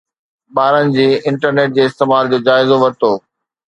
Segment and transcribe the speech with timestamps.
[0.57, 3.11] ٻارن جي انٽرنيٽ جي استعمال جو جائزو ورتو